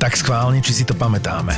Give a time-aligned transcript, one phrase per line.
[0.00, 1.52] Tak schválne, či si to pamätáme.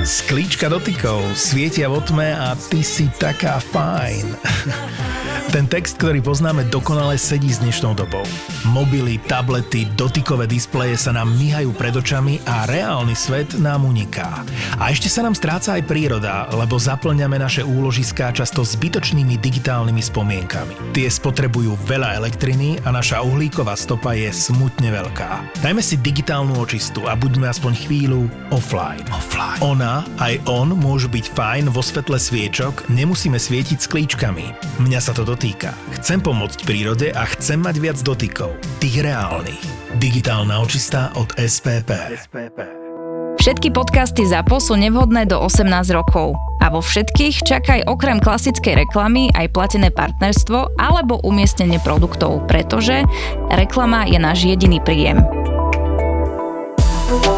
[0.00, 4.24] Sklíčka dotykov svietia vo tme a ty si taká fajn.
[5.48, 8.24] Ten text, ktorý poznáme, dokonale sedí s dnešnou dobou.
[8.68, 14.44] Mobily, tablety, dotykové displeje sa nám myhajú pred očami a reálny svet nám uniká.
[14.76, 20.92] A ešte sa nám stráca aj príroda, lebo zaplňame naše úložiská často zbytočnými digitálnymi spomienkami.
[20.92, 25.64] Tie spotrebujú veľa elektriny a naša uhlíková stopa je smutne veľká.
[25.64, 29.02] Dajme si digitálnu očistu a buďme aspoň chvíľu offline.
[29.10, 29.58] offline.
[29.60, 34.78] Ona aj on môžu byť fajn vo svetle sviečok, nemusíme svietiť sklíčkami.
[34.78, 35.74] Mňa sa to dotýka.
[35.98, 38.54] Chcem pomôcť prírode a chcem mať viac dotykov.
[38.78, 39.60] Tých reálnych.
[39.98, 41.90] Digitálna očista od SPP.
[43.38, 46.34] Všetky podcasty ZAPO sú nevhodné do 18 rokov.
[46.58, 53.06] A vo všetkých čakaj okrem klasickej reklamy aj platené partnerstvo alebo umiestnenie produktov, pretože
[53.54, 55.22] reklama je náš jediný príjem.
[57.08, 57.37] Thank you.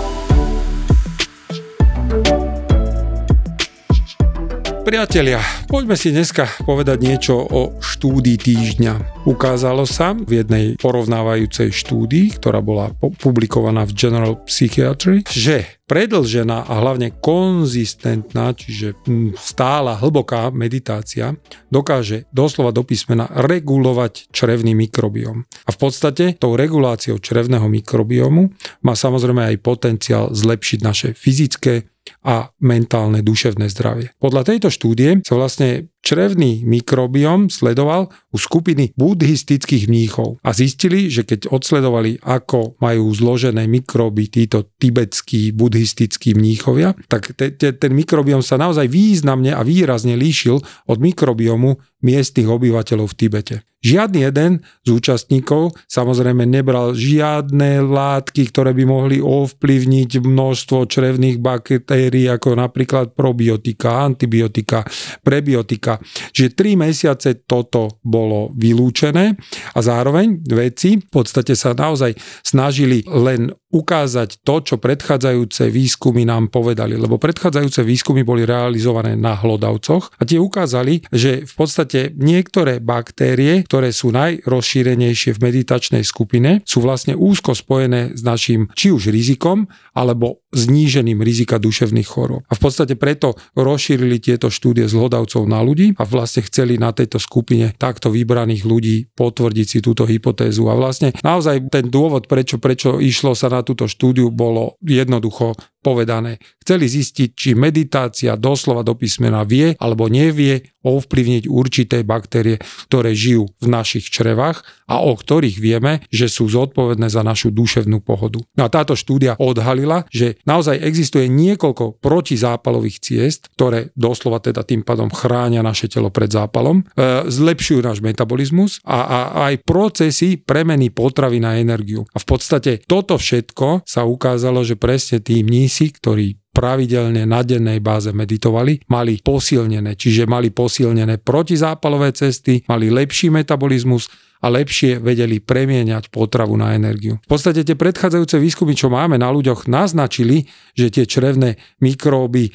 [4.81, 9.25] Priatelia, poďme si dneska povedať niečo o štúdii týždňa.
[9.29, 16.73] Ukázalo sa v jednej porovnávajúcej štúdii, ktorá bola publikovaná v General Psychiatry, že predlžená a
[16.79, 21.35] hlavne konzistentná, čiže hm, stála hlboká meditácia
[21.67, 25.51] dokáže doslova do písmena regulovať črevný mikrobióm.
[25.67, 28.55] A v podstate tou reguláciou črevného mikrobiomu
[28.87, 31.90] má samozrejme aj potenciál zlepšiť naše fyzické,
[32.25, 34.15] a mentálne duševné zdravie.
[34.17, 41.29] Podľa tejto štúdie sa vlastne črevný mikrobiom sledoval u skupiny buddhistických mníchov a zistili, že
[41.29, 48.41] keď odsledovali, ako majú zložené mikroby títo tibetskí buddhistickí mníchovia, tak te, te, ten mikrobiom
[48.41, 53.57] sa naozaj významne a výrazne líšil od mikrobiomu miestnych obyvateľov v Tibete.
[53.81, 62.29] Žiadny jeden z účastníkov samozrejme nebral žiadne látky, ktoré by mohli ovplyvniť množstvo črevných baktérií,
[62.29, 64.85] ako napríklad probiotika, antibiotika,
[65.25, 65.90] prebiotika.
[66.37, 69.35] Čiže 3 mesiace toto bolo vylúčené
[69.75, 72.15] a zároveň vedci v podstate sa naozaj
[72.45, 76.99] snažili len ukázať to, čo predchádzajúce výskumy nám povedali.
[76.99, 83.63] Lebo predchádzajúce výskumy boli realizované na hlodavcoch a tie ukázali, že v podstate niektoré baktérie,
[83.65, 89.71] ktoré sú najrozšírenejšie v meditačnej skupine, sú vlastne úzko spojené s našim či už rizikom,
[89.95, 92.43] alebo znížením rizika duševných chorób.
[92.51, 96.91] A v podstate preto rozšírili tieto štúdie z hlodavcov na ľudí a vlastne chceli na
[96.91, 100.67] tejto skupine takto vybraných ľudí potvrdiť si túto hypotézu.
[100.67, 106.39] A vlastne naozaj ten dôvod, prečo, prečo išlo sa na túto štúdiu, bolo jednoducho povedané.
[106.61, 113.53] Chceli zistiť, či meditácia doslova do písmena vie alebo nevie ovplyvniť určité baktérie, ktoré žijú
[113.61, 118.43] v našich črevách a o ktorých vieme, že sú zodpovedné za našu duševnú pohodu.
[118.57, 124.83] No a táto štúdia odhalila, že naozaj existuje niekoľko protizápalových ciest, ktoré doslova teda tým
[124.83, 126.85] pádom chránia naše telo pred zápalom, e,
[127.29, 129.19] zlepšujú náš metabolizmus a, a
[129.51, 132.03] aj procesy premeny potravy na energiu.
[132.11, 137.79] A v podstate toto všetko sa ukázalo, že presne tí mnísi, ktorí pravidelne na dennej
[137.79, 145.39] báze meditovali, mali posilnené, čiže mali posilnené protizápalové cesty, mali lepší metabolizmus a lepšie vedeli
[145.39, 147.21] premieňať potravu na energiu.
[147.25, 152.53] V podstate tie predchádzajúce výskumy, čo máme na ľuďoch, naznačili, že tie črevné mikróby e,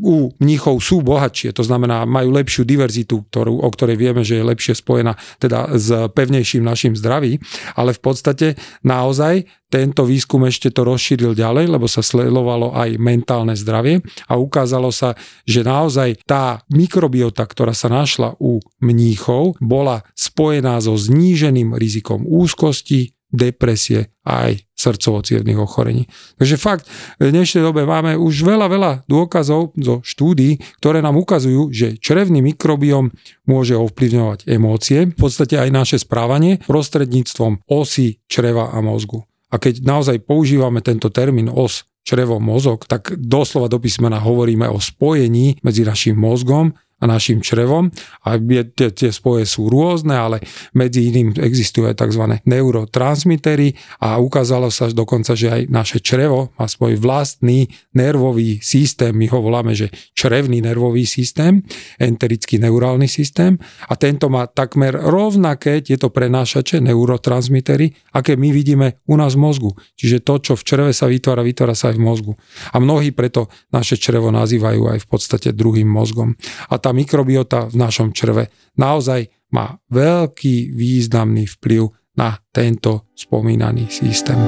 [0.00, 4.48] u mníchov sú bohatšie, to znamená majú lepšiu diverzitu, ktorú, o ktorej vieme, že je
[4.48, 7.36] lepšie spojená teda s pevnejším našim zdraví,
[7.76, 8.46] ale v podstate
[8.80, 14.90] naozaj tento výskum ešte to rozšíril ďalej, lebo sa sledovalo aj mentálne zdravie a ukázalo
[14.90, 15.14] sa,
[15.46, 23.18] že naozaj tá mikrobiota, ktorá sa našla u mníchov, bola spojená so zníženým rizikom úzkosti,
[23.30, 25.22] depresie a aj srdcovo
[25.62, 26.10] ochorení.
[26.38, 26.84] Takže fakt,
[27.22, 32.42] v dnešnej dobe máme už veľa, veľa dôkazov zo štúdí, ktoré nám ukazujú, že črevný
[32.42, 33.14] mikrobiom
[33.46, 39.22] môže ovplyvňovať emócie, v podstate aj naše správanie prostredníctvom osy čreva a mozgu.
[39.50, 44.82] A keď naozaj používame tento termín os črevo mozog, tak doslova do písmena hovoríme o
[44.82, 47.88] spojení medzi našim mozgom a našim črevom.
[48.28, 48.36] A
[48.76, 50.44] tie, tie spoje sú rôzne, ale
[50.76, 52.24] medzi iným existujú aj tzv.
[52.44, 53.74] neurotransmitery
[54.04, 59.16] a ukázalo sa dokonca, že aj naše črevo má svoj vlastný nervový systém.
[59.16, 61.64] My ho voláme, že črevný nervový systém,
[61.96, 63.56] enterický neurálny systém
[63.88, 69.70] a tento má takmer rovnaké tieto prenášače, neurotransmitery, aké my vidíme u nás v mozgu.
[69.96, 72.32] Čiže to, čo v čreve sa vytvára, vytvára sa aj v mozgu.
[72.70, 76.36] A mnohí preto naše črevo nazývajú aj v podstate druhým mozgom.
[76.68, 84.38] A tá mikrobiota v našom čreve naozaj má veľký významný vplyv na tento spomínaný systém.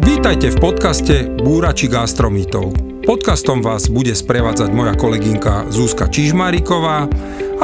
[0.00, 2.76] Vítajte v podcaste Búrači gastromítov.
[3.00, 7.08] Podcastom vás bude sprevádzať moja kolegynka Zuzka Čižmaríková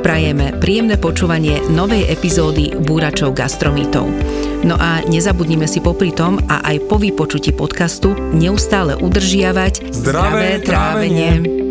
[0.00, 4.08] Prajeme príjemné počúvanie novej epizódy Búračov gastromítov.
[4.64, 9.94] No a nezabudnime si popri tom a aj po vypočutí podcastu neustále udržiavať zdravé,
[10.56, 11.44] zdravé trávenie.
[11.44, 11.63] trávenie.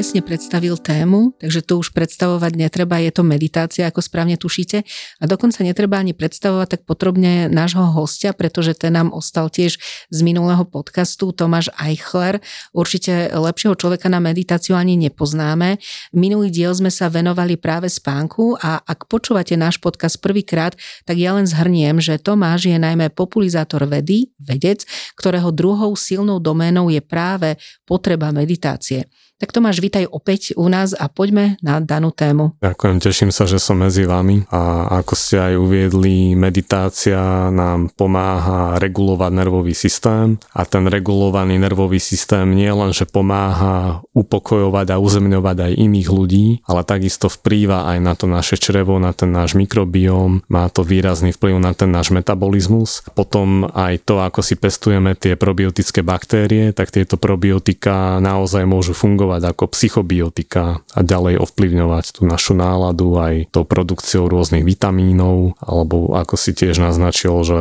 [0.00, 4.80] Presne predstavil tému, takže to už predstavovať netreba, je to meditácia, ako správne tušíte.
[5.20, 9.76] A dokonca netreba ani predstavovať tak potrebne nášho hostia, pretože ten nám ostal tiež
[10.08, 12.40] z minulého podcastu, Tomáš Eichler.
[12.72, 15.76] Určite lepšieho človeka na meditáciu ani nepoznáme.
[16.16, 21.36] Minulý diel sme sa venovali práve spánku a ak počúvate náš podcast prvýkrát, tak ja
[21.36, 24.80] len zhrniem, že Tomáš je najmä populizátor vedy, vedec,
[25.20, 29.04] ktorého druhou silnou doménou je práve potreba meditácie.
[29.40, 32.60] Tak Tomáš, vítaj opäť u nás a poďme na danú tému.
[32.60, 38.76] Ďakujem, teším sa, že som medzi vami a ako ste aj uviedli, meditácia nám pomáha
[38.76, 45.56] regulovať nervový systém a ten regulovaný nervový systém nie len, že pomáha upokojovať a uzemňovať
[45.56, 50.44] aj iných ľudí, ale takisto vplýva aj na to naše črevo, na ten náš mikrobióm,
[50.52, 53.08] má to výrazný vplyv na ten náš metabolizmus.
[53.16, 59.29] Potom aj to, ako si pestujeme tie probiotické baktérie, tak tieto probiotika naozaj môžu fungovať
[59.30, 66.18] fungovať ako psychobiotika a ďalej ovplyvňovať tú našu náladu aj tou produkciou rôznych vitamínov, alebo
[66.18, 67.58] ako si tiež naznačil, že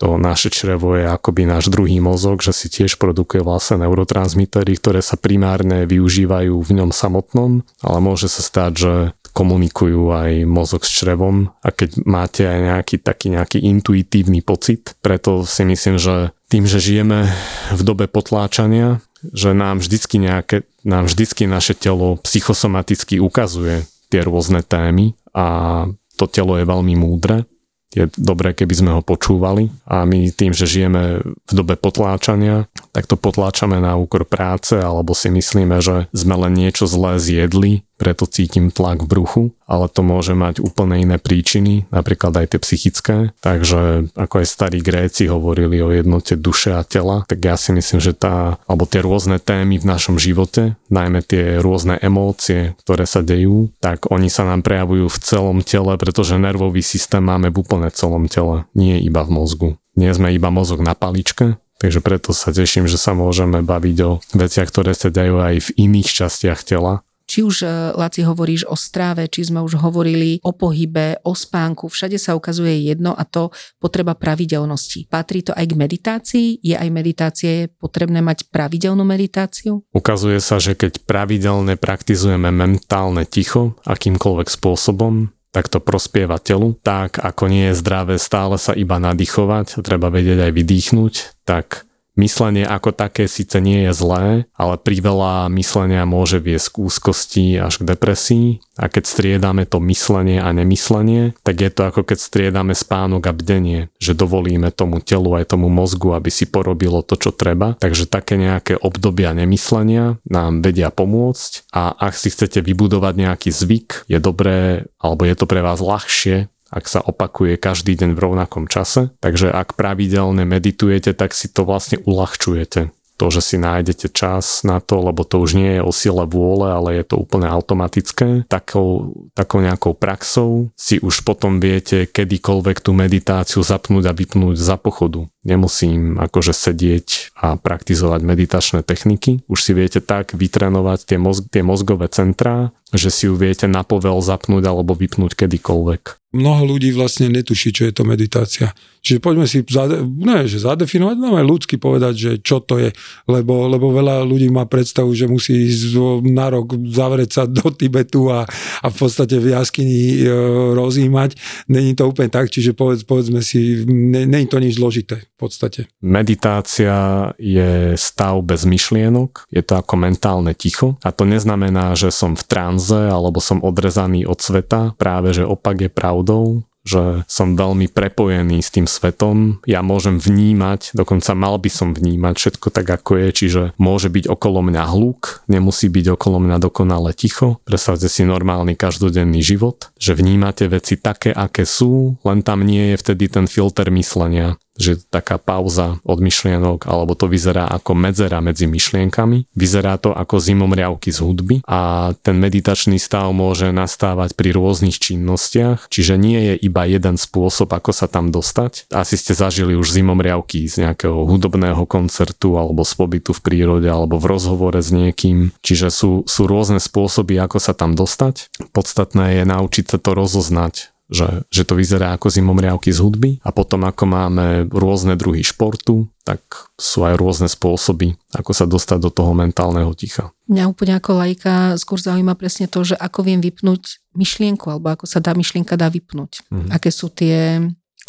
[0.00, 5.04] to naše črevo je akoby náš druhý mozog, že si tiež produkuje vlastne neurotransmitery, ktoré
[5.04, 8.92] sa primárne využívajú v ňom samotnom, ale môže sa stať, že
[9.36, 11.52] komunikujú aj mozog s črevom.
[11.60, 16.80] A keď máte aj nejaký taký nejaký intuitívny pocit, preto si myslím, že tým, že
[16.80, 17.28] žijeme
[17.70, 24.64] v dobe potláčania, že nám vždycky, nejaké, nám vždycky naše telo psychosomaticky ukazuje tie rôzne
[24.64, 25.86] témy a
[26.18, 27.46] to telo je veľmi múdre.
[27.90, 33.10] Je dobré, keby sme ho počúvali a my tým, že žijeme v dobe potláčania, tak
[33.10, 38.24] to potláčame na úkor práce alebo si myslíme, že sme len niečo zlé zjedli preto
[38.24, 43.16] cítim tlak v bruchu, ale to môže mať úplne iné príčiny, napríklad aj tie psychické.
[43.44, 48.00] Takže ako aj starí Gréci hovorili o jednote duše a tela, tak ja si myslím,
[48.00, 53.20] že tá, alebo tie rôzne témy v našom živote, najmä tie rôzne emócie, ktoré sa
[53.20, 57.92] dejú, tak oni sa nám prejavujú v celom tele, pretože nervový systém máme v úplne
[57.92, 59.68] celom tele, nie iba v mozgu.
[59.92, 64.20] Nie sme iba mozog na paličke, Takže preto sa teším, že sa môžeme baviť o
[64.36, 67.00] veciach, ktoré sa dajú aj v iných častiach tela,
[67.30, 71.86] či už, e, Laci, hovoríš o stráve, či sme už hovorili o pohybe, o spánku,
[71.86, 75.06] všade sa ukazuje jedno a to potreba pravidelnosti.
[75.06, 76.48] Patrí to aj k meditácii?
[76.58, 79.86] Je aj meditácie potrebné mať pravidelnú meditáciu?
[79.94, 86.78] Ukazuje sa, že keď pravidelne praktizujeme mentálne ticho akýmkoľvek spôsobom, tak to prospieva telu.
[86.82, 91.14] Tak ako nie je zdravé stále sa iba nadýchovať, treba vedieť aj vydýchnuť,
[91.46, 94.26] tak Myslenie ako také síce nie je zlé,
[94.58, 100.42] ale priveľa myslenia môže viesť k úzkosti až k depresii a keď striedame to myslenie
[100.42, 105.38] a nemyslenie, tak je to ako keď striedame spánok a bdenie, že dovolíme tomu telu
[105.38, 107.78] aj tomu mozgu, aby si porobilo to, čo treba.
[107.78, 114.10] Takže také nejaké obdobia nemyslenia nám vedia pomôcť a ak si chcete vybudovať nejaký zvyk,
[114.10, 118.70] je dobré alebo je to pre vás ľahšie ak sa opakuje každý deň v rovnakom
[118.70, 119.10] čase.
[119.18, 124.80] Takže ak pravidelne meditujete, tak si to vlastne uľahčujete to, že si nájdete čas na
[124.80, 128.48] to, lebo to už nie je o sile vôle, ale je to úplne automatické.
[128.48, 134.80] Takou, takou nejakou praxou si už potom viete kedykoľvek tú meditáciu zapnúť a vypnúť za
[134.80, 135.28] pochodu.
[135.44, 139.44] Nemusím akože sedieť a praktizovať meditačné techniky.
[139.52, 143.86] Už si viete tak vytrenovať tie, mozg, tie mozgové centrá, že si ju viete na
[143.86, 148.70] povel zapnúť alebo vypnúť kedykoľvek mnoho ľudí vlastne netuší, čo je to meditácia.
[149.00, 152.92] Čiže poďme si, zade, ne, že zadefinovať, no aj ľudsky povedať, že čo to je,
[153.32, 155.96] lebo, lebo veľa ľudí má predstavu, že musí ísť
[156.28, 158.44] na rok zavrieť sa do Tibetu a,
[158.84, 160.28] a v podstate v jaskyni e,
[160.76, 161.40] rozímať.
[161.72, 165.88] Není to úplne tak, čiže povedz, povedzme si, není to nič zložité v podstate.
[166.04, 172.36] Meditácia je stav bez myšlienok, je to ako mentálne ticho a to neznamená, že som
[172.36, 172.44] v
[172.80, 178.64] tranze alebo som odrezaný od sveta, práve že opak je pravdou že som veľmi prepojený
[178.64, 183.28] s tým svetom, ja môžem vnímať, dokonca mal by som vnímať všetko tak, ako je,
[183.36, 187.60] čiže môže byť okolo mňa hluk, nemusí byť okolo mňa dokonale ticho.
[187.68, 193.00] Predstavte si normálny každodenný život, že vnímate veci také, aké sú, len tam nie je
[193.04, 198.64] vtedy ten filter myslenia že taká pauza od myšlienok, alebo to vyzerá ako medzera medzi
[198.64, 199.52] myšlienkami.
[199.52, 205.92] Vyzerá to ako zimomriavky z hudby a ten meditačný stav môže nastávať pri rôznych činnostiach,
[205.92, 208.88] čiže nie je iba jeden spôsob, ako sa tam dostať.
[208.90, 214.16] Asi ste zažili už zimomriavky z nejakého hudobného koncertu alebo z pobytu v prírode alebo
[214.16, 215.52] v rozhovore s niekým.
[215.60, 218.48] Čiže sú, sú rôzne spôsoby, ako sa tam dostať.
[218.72, 223.50] Podstatné je naučiť sa to rozoznať že, že to vyzerá ako zimomriavky z hudby a
[223.50, 226.40] potom ako máme rôzne druhy športu, tak
[226.78, 230.30] sú aj rôzne spôsoby, ako sa dostať do toho mentálneho ticha.
[230.46, 235.04] Mňa úplne ako lajka skôr zaujíma presne to, že ako viem vypnúť myšlienku, alebo ako
[235.10, 236.46] sa dá myšlienka dá vypnúť.
[236.46, 236.70] Mm-hmm.
[236.70, 237.58] Aké sú tie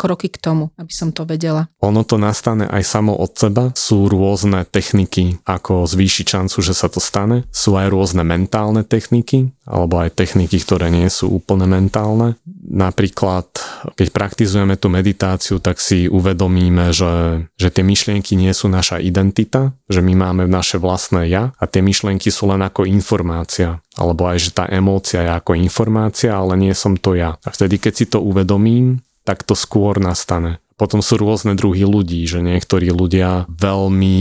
[0.02, 1.70] kroky k tomu, aby som to vedela?
[1.86, 3.70] Ono to nastane aj samo od seba.
[3.78, 7.46] Sú rôzne techniky, ako zvýšiť šancu, že sa to stane.
[7.54, 12.42] Sú aj rôzne mentálne techniky, alebo aj techniky, ktoré nie sú úplne mentálne.
[12.66, 13.46] Napríklad,
[13.94, 19.78] keď praktizujeme tú meditáciu, tak si uvedomíme, že, že tie myšlienky nie sú naša identita,
[19.86, 24.38] že my máme naše vlastné ja a tie myšlienky sú len ako informácia alebo aj,
[24.40, 27.36] že tá emócia je ako informácia, ale nie som to ja.
[27.44, 30.61] A vtedy, keď si to uvedomím, tak to skôr nastane.
[30.82, 34.18] Potom sú rôzne druhy ľudí, že niektorí ľudia veľmi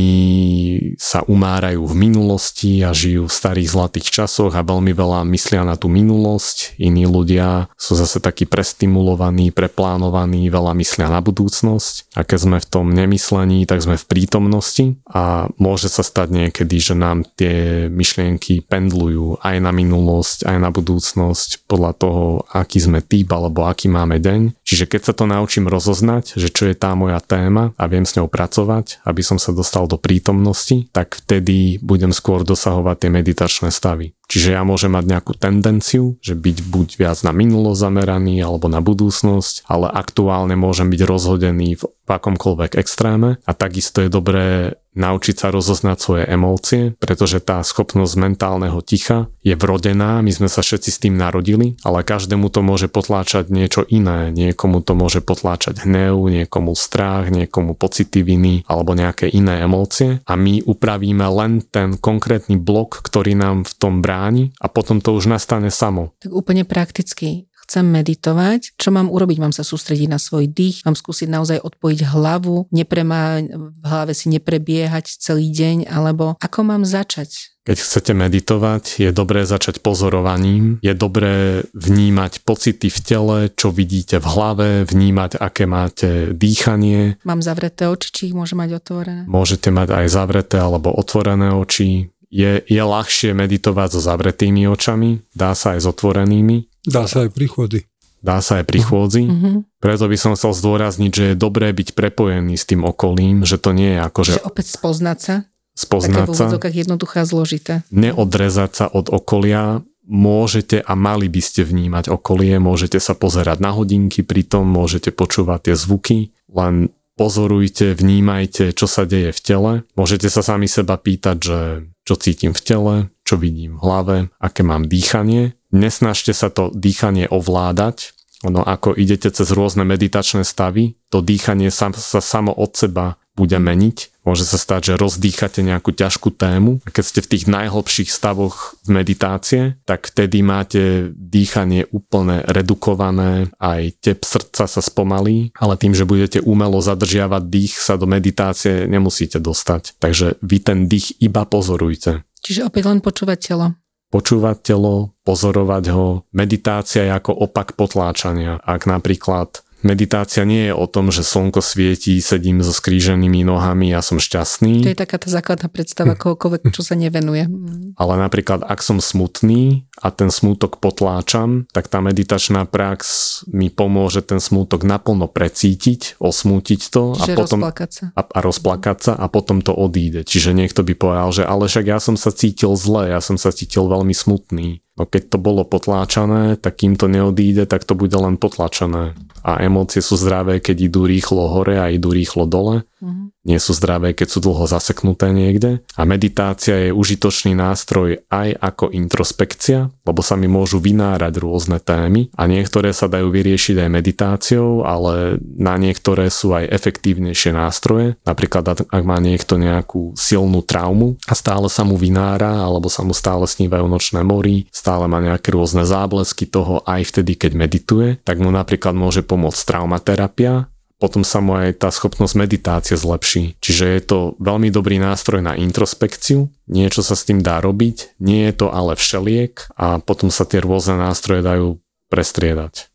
[1.00, 5.80] sa umárajú v minulosti a žijú v starých zlatých časoch a veľmi veľa myslia na
[5.80, 6.76] tú minulosť.
[6.76, 12.12] Iní ľudia sú zase takí prestimulovaní, preplánovaní, veľa myslia na budúcnosť.
[12.20, 16.76] A keď sme v tom nemyslení, tak sme v prítomnosti a môže sa stať niekedy,
[16.76, 23.00] že nám tie myšlienky pendlujú aj na minulosť, aj na budúcnosť podľa toho, aký sme
[23.00, 24.60] typ alebo aký máme deň.
[24.60, 28.18] Čiže keď sa to naučím rozoznať, že čo je tá moja téma a viem s
[28.18, 33.68] ňou pracovať, aby som sa dostal do prítomnosti, tak vtedy budem skôr dosahovať tie meditačné
[33.72, 34.12] stavy.
[34.30, 38.78] Čiže ja môžem mať nejakú tendenciu, že byť buď viac na minulosť zameraný alebo na
[38.78, 45.48] budúcnosť, ale aktuálne môžem byť rozhodený v akomkoľvek extréme a takisto je dobré naučiť sa
[45.54, 51.00] rozoznať svoje emócie, pretože tá schopnosť mentálneho ticha je vrodená, my sme sa všetci s
[51.02, 56.74] tým narodili, ale každému to môže potláčať niečo iné, niekomu to môže potláčať hnev, niekomu
[56.74, 63.02] strach, niekomu pocity viny alebo nejaké iné emócie a my upravíme len ten konkrétny blok,
[63.02, 66.14] ktorý nám v tom bráni a potom to už nastane samo.
[66.22, 69.38] Tak úplne prakticky chcem meditovať, čo mám urobiť?
[69.38, 74.26] Mám sa sústrediť na svoj dých, mám skúsiť naozaj odpojiť hlavu, nepremá, v hlave si
[74.26, 77.54] neprebiehať celý deň, alebo ako mám začať?
[77.62, 84.18] Keď chcete meditovať, je dobré začať pozorovaním, je dobré vnímať pocity v tele, čo vidíte
[84.18, 87.22] v hlave, vnímať, aké máte dýchanie.
[87.22, 89.22] Mám zavreté oči, či ich môžem mať otvorené?
[89.30, 92.10] Môžete mať aj zavreté alebo otvorené oči.
[92.30, 96.69] Je, je ľahšie meditovať so zavretými očami, dá sa aj s otvorenými.
[96.86, 97.80] Dá sa aj pri chôdzi.
[98.20, 99.24] Dá sa aj pri chôdzi.
[99.24, 99.64] Uh-huh.
[99.80, 103.72] Preto by som chcel zdôrazniť, že je dobré byť prepojený s tým okolím, že to
[103.72, 104.32] nie je ako, že...
[104.36, 105.34] Že opäť spoznať sa?
[105.72, 106.52] Spoznať sa.
[106.52, 107.80] Také jednoduché a zložité.
[107.88, 113.72] Neodrezať sa od okolia, môžete a mali by ste vnímať okolie, môžete sa pozerať na
[113.72, 116.18] hodinky, pritom môžete počúvať tie zvuky,
[116.52, 119.72] len pozorujte, vnímajte, čo sa deje v tele.
[119.94, 121.58] Môžete sa sami seba pýtať, že
[122.04, 122.94] čo cítim v tele,
[123.30, 128.10] čo vidím v hlave, aké mám dýchanie Nesnažte sa to dýchanie ovládať,
[128.42, 133.56] ono ako idete cez rôzne meditačné stavy, to dýchanie sa, sa samo od seba bude
[133.56, 134.20] meniť.
[134.26, 138.76] Môže sa stať, že rozdýchate nejakú ťažkú tému a keď ste v tých najhlbších stavoch
[138.84, 146.04] meditácie, tak vtedy máte dýchanie úplne redukované, aj tep srdca sa spomalí, ale tým, že
[146.04, 149.96] budete umelo zadržiavať dých, sa do meditácie nemusíte dostať.
[149.96, 152.26] Takže vy ten dých iba pozorujte.
[152.40, 153.66] Čiže opäť len počúvať telo
[154.10, 156.26] počúvať telo, pozorovať ho.
[156.34, 158.58] Meditácia je ako opak potláčania.
[158.58, 164.04] Ak napríklad Meditácia nie je o tom, že slnko svietí, sedím so skríženými nohami a
[164.04, 164.84] som šťastný.
[164.84, 167.48] To je taká tá základná predstava kohokoľvek, čo sa nevenuje.
[167.96, 173.00] Ale napríklad, ak som smutný a ten smútok potláčam, tak tá meditačná prax
[173.48, 178.04] mi pomôže ten smútok naplno precítiť, osmútiť to a potom rozplakať sa.
[178.16, 180.28] A, a rozplakať sa a potom to odíde.
[180.28, 183.48] Čiže niekto by povedal, že ale však ja som sa cítil zle, ja som sa
[183.48, 184.84] cítil veľmi smutný.
[185.00, 189.16] No keď to bolo potláčané, tak kým to neodíde, tak to bude len potlačené.
[189.40, 192.84] A emócie sú zdravé, keď idú rýchlo hore a idú rýchlo dole.
[193.00, 195.80] Mm-hmm nie sú zdravé, keď sú dlho zaseknuté niekde.
[195.96, 202.28] A meditácia je užitočný nástroj aj ako introspekcia, lebo sa mi môžu vynárať rôzne témy
[202.36, 208.20] a niektoré sa dajú vyriešiť aj meditáciou, ale na niektoré sú aj efektívnejšie nástroje.
[208.28, 213.16] Napríklad ak má niekto nejakú silnú traumu a stále sa mu vynára alebo sa mu
[213.16, 218.36] stále snívajú nočné mory, stále má nejaké rôzne záblesky toho aj vtedy, keď medituje, tak
[218.36, 220.68] mu napríklad môže pomôcť traumaterapia,
[221.00, 223.56] potom sa mu aj tá schopnosť meditácie zlepší.
[223.64, 228.44] Čiže je to veľmi dobrý nástroj na introspekciu, niečo sa s tým dá robiť, nie
[228.52, 231.80] je to ale všeliek a potom sa tie rôzne nástroje dajú
[232.12, 232.92] prestriedať.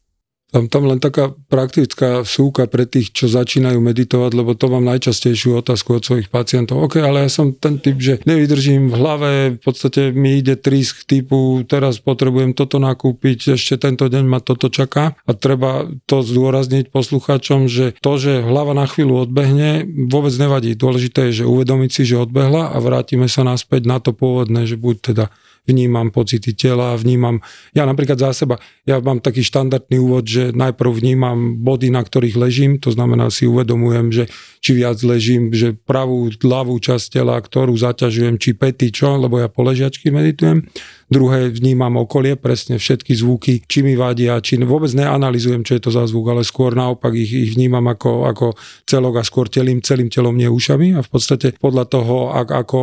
[0.56, 5.60] Tam, tam len taká praktická súka pre tých, čo začínajú meditovať, lebo to mám najčastejšiu
[5.60, 6.80] otázku od svojich pacientov.
[6.80, 11.04] OK, ale ja som ten typ, že nevydržím v hlave, v podstate mi ide trisk
[11.04, 15.20] typu, teraz potrebujem toto nakúpiť, ešte tento deň ma toto čaká.
[15.28, 20.72] A treba to zdôrazniť poslucháčom, že to, že hlava na chvíľu odbehne, vôbec nevadí.
[20.72, 24.80] Dôležité je, že uvedomiť si, že odbehla a vrátime sa naspäť na to pôvodné, že
[24.80, 25.26] buď teda
[25.66, 27.42] vnímam pocity tela, vnímam,
[27.74, 32.38] ja napríklad za seba, ja mám taký štandardný úvod, že najprv vnímam body, na ktorých
[32.38, 34.24] ležím, to znamená si uvedomujem, že
[34.62, 39.50] či viac ležím, že pravú, ľavú časť tela, ktorú zaťažujem, či pety, čo, lebo ja
[39.50, 40.66] po ležiačky meditujem
[41.06, 45.92] druhé vnímam okolie, presne všetky zvuky, či mi vadia, či vôbec neanalizujem, čo je to
[45.94, 48.48] za zvuk, ale skôr naopak ich, ich vnímam ako, ako
[48.90, 52.80] celok a skôr telím, celým telom, nie ušami a v podstate podľa toho, ak, ako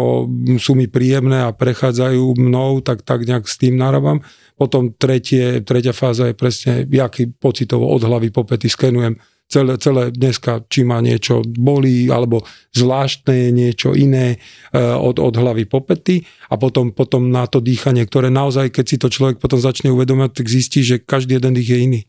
[0.62, 4.23] sú mi príjemné a prechádzajú mnou, tak, tak nejak s tým narábam.
[4.55, 9.19] Potom tretie, tretia fáza je presne, jaký pocitovo od hlavy po pety skenujem
[9.52, 12.40] celé, celé dneska, či ma niečo bolí, alebo
[12.73, 14.40] zvláštne niečo iné
[14.73, 18.85] e, od, od hlavy po pety a potom, potom na to dýchanie, ktoré naozaj, keď
[18.88, 22.00] si to človek potom začne uvedomať, tak zistí, že každý jeden dých je iný.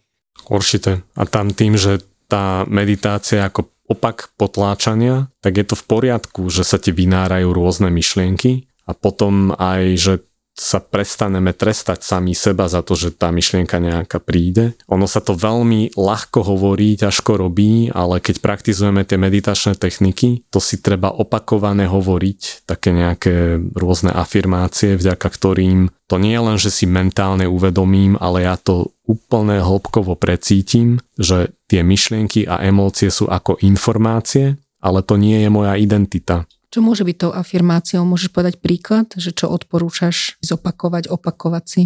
[0.48, 1.04] Určite.
[1.20, 2.00] A tam tým, že
[2.32, 7.92] tá meditácia ako opak potláčania, tak je to v poriadku, že sa ti vynárajú rôzne
[7.92, 10.14] myšlienky a potom aj, že
[10.54, 14.78] sa prestaneme trestať sami seba za to, že tá myšlienka nejaká príde.
[14.86, 20.62] Ono sa to veľmi ľahko hovorí, ťažko robí, ale keď praktizujeme tie meditačné techniky, to
[20.62, 26.70] si treba opakované hovoriť, také nejaké rôzne afirmácie, vďaka ktorým to nie je len, že
[26.70, 33.26] si mentálne uvedomím, ale ja to úplne hĺbkovo precítim, že tie myšlienky a emócie sú
[33.26, 36.46] ako informácie, ale to nie je moja identita.
[36.74, 38.02] Čo môže byť tou afirmáciou?
[38.02, 41.84] Môžeš povedať príklad, že čo odporúčaš zopakovať, opakovať si?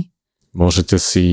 [0.56, 1.28] Môžete si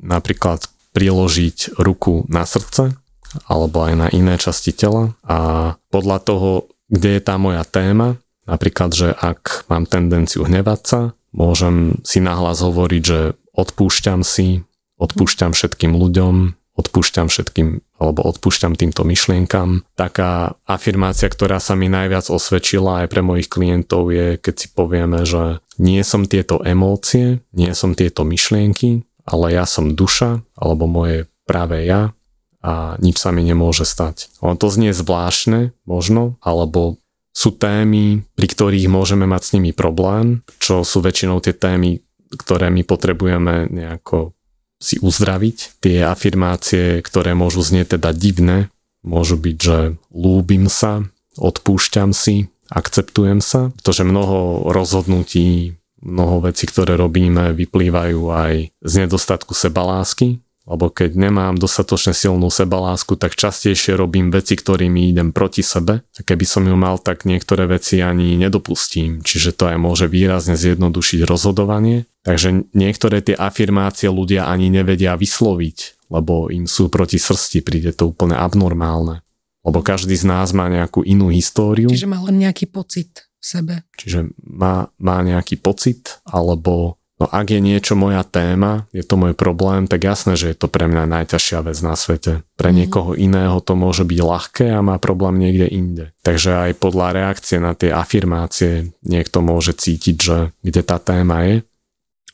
[0.00, 0.64] napríklad
[0.96, 2.96] priložiť ruku na srdce
[3.44, 6.50] alebo aj na iné časti tela a podľa toho,
[6.88, 8.16] kde je tá moja téma,
[8.48, 11.00] napríklad, že ak mám tendenciu hnevať sa,
[11.36, 14.64] môžem si nahlas hovoriť, že odpúšťam si,
[14.96, 19.82] odpúšťam všetkým ľuďom, odpúšťam všetkým alebo odpúšťam týmto myšlienkam.
[19.98, 25.26] Taká afirmácia, ktorá sa mi najviac osvedčila aj pre mojich klientov je, keď si povieme,
[25.26, 31.26] že nie som tieto emócie, nie som tieto myšlienky, ale ja som duša alebo moje
[31.44, 32.14] práve ja
[32.62, 34.30] a nič sa mi nemôže stať.
[34.42, 36.98] On to znie zvláštne, možno, alebo
[37.30, 42.02] sú témy, pri ktorých môžeme mať s nimi problém, čo sú väčšinou tie témy,
[42.34, 44.34] ktoré my potrebujeme nejako
[44.78, 45.82] si uzdraviť.
[45.82, 48.70] Tie afirmácie, ktoré môžu znieť teda divné,
[49.02, 49.78] môžu byť, že
[50.14, 51.06] lúbim sa,
[51.38, 59.54] odpúšťam si, akceptujem sa, pretože mnoho rozhodnutí, mnoho vecí, ktoré robíme, vyplývajú aj z nedostatku
[59.54, 66.04] sebalásky, lebo keď nemám dostatočne silnú sebalásku, tak častejšie robím veci, ktorými idem proti sebe.
[66.04, 69.24] A keby som ju mal, tak niektoré veci ani nedopustím.
[69.24, 72.04] Čiže to aj môže výrazne zjednodušiť rozhodovanie.
[72.20, 78.12] Takže niektoré tie afirmácie ľudia ani nevedia vysloviť, lebo im sú proti srsti, príde to
[78.12, 79.24] úplne abnormálne.
[79.64, 81.88] Lebo každý z nás má nejakú inú históriu.
[81.88, 83.74] Čiže má len nejaký pocit v sebe.
[83.96, 89.34] Čiže má, má nejaký pocit, alebo No ak je niečo moja téma, je to môj
[89.34, 92.46] problém, tak jasné, že je to pre mňa najťažšia vec na svete.
[92.54, 92.76] Pre mm.
[92.78, 96.04] niekoho iného to môže byť ľahké a má problém niekde inde.
[96.22, 101.56] Takže aj podľa reakcie na tie afirmácie niekto môže cítiť, že kde tá téma je.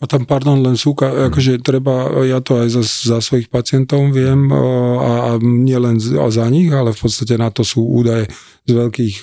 [0.02, 1.32] A tam, pardon, len súka, mm.
[1.32, 4.60] akože treba, ja to aj za, za svojich pacientov viem a,
[5.00, 8.28] a nie len za nich, ale v podstate na to sú údaje
[8.68, 9.16] z veľkých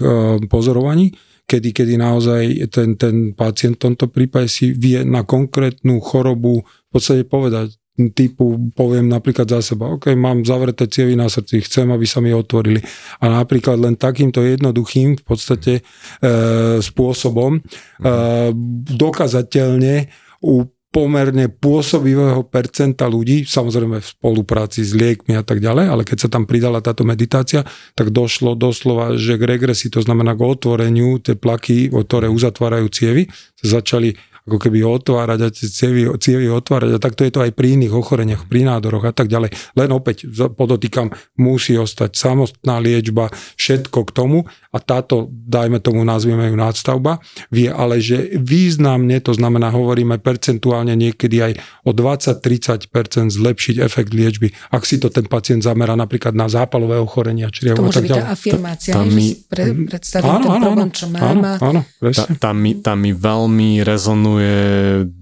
[0.50, 1.14] pozorovaní,
[1.52, 6.90] kedy, kedy naozaj ten, ten pacient v tomto prípade si vie na konkrétnu chorobu v
[6.92, 7.76] podstate povedať,
[8.16, 12.34] typu poviem napríklad za seba, ok, mám zavreté cievy na srdci, chcem, aby sa mi
[12.34, 12.82] otvorili.
[13.22, 15.82] A napríklad len takýmto jednoduchým v podstate e,
[16.82, 17.62] spôsobom e,
[18.98, 20.10] dokazateľne
[20.42, 26.28] u pomerne pôsobivého percenta ľudí, samozrejme v spolupráci s liekmi a tak ďalej, ale keď
[26.28, 27.64] sa tam pridala táto meditácia,
[27.96, 33.32] tak došlo doslova, že k regresi, to znamená k otvoreniu, tie plaky, ktoré uzatvárajú cievy,
[33.56, 37.54] sa začali ako keby otvárať a tie cievy, cievy otvárať a takto je to aj
[37.54, 39.54] pri iných ochoreniach, pri nádoroch a tak ďalej.
[39.78, 40.26] Len opäť
[40.58, 44.40] podotýkam, musí ostať samostná liečba, všetko k tomu
[44.74, 47.22] a táto, dajme tomu, nazvieme ju nadstavba,
[47.54, 51.54] vie ale, že významne, to znamená, hovoríme percentuálne niekedy aj
[51.86, 57.54] o 20-30% zlepšiť efekt liečby, ak si to ten pacient zamera napríklad na zápalové ochorenia.
[57.54, 61.06] Čiže to môže byť tá afirmácia, tam mi, pre, predstaviť áno, ten áno, problém, čo
[61.14, 61.22] mám.
[61.22, 61.80] Áno, áno,
[62.42, 64.60] tam, mi, tam mi veľmi rezonuje je